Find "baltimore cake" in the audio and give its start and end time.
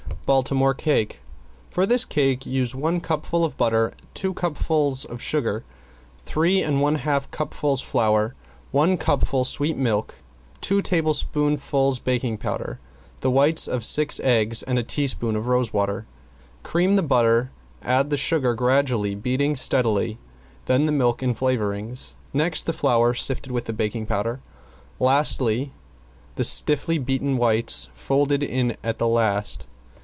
0.25-1.19